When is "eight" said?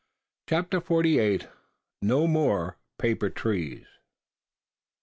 1.19-1.47